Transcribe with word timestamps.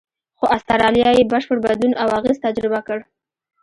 خو 0.37 0.45
استرالیا 0.57 1.09
یې 1.17 1.29
بشپړ 1.31 1.57
بدلون 1.65 1.93
او 2.01 2.07
اغېز 2.17 2.37
تجربه 2.45 2.79
کړ. 2.87 2.99